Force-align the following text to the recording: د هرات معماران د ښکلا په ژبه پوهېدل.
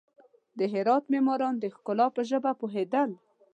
د 0.57 0.59
هرات 0.73 1.03
معماران 1.13 1.55
د 1.59 1.65
ښکلا 1.75 2.07
په 2.15 2.21
ژبه 2.29 2.51
پوهېدل. 2.59 3.09